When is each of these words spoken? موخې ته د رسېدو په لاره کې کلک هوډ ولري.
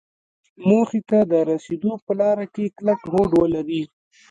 موخې 0.67 1.01
ته 1.09 1.19
د 1.31 1.33
رسېدو 1.49 1.91
په 2.05 2.11
لاره 2.19 2.45
کې 2.53 2.73
کلک 2.77 2.99
هوډ 3.11 3.31
ولري. 3.41 3.81